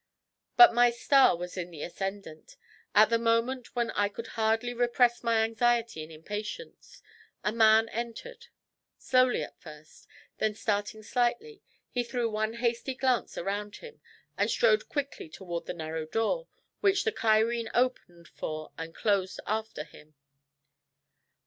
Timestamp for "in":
1.57-1.69